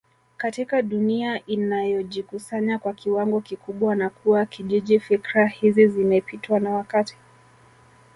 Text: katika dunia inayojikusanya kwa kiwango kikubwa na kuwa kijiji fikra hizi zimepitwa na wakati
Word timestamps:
katika 0.37 0.81
dunia 0.81 1.45
inayojikusanya 1.45 2.79
kwa 2.79 2.93
kiwango 2.93 3.41
kikubwa 3.41 3.95
na 3.95 4.09
kuwa 4.09 4.45
kijiji 4.45 4.99
fikra 4.99 5.47
hizi 5.47 5.87
zimepitwa 5.87 6.59
na 6.59 6.69
wakati 6.69 7.17